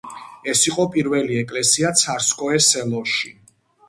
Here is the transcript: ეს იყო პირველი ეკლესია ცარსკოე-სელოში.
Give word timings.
ეს 0.51 0.61
იყო 0.69 0.85
პირველი 0.95 1.37
ეკლესია 1.41 1.91
ცარსკოე-სელოში. 2.01 3.31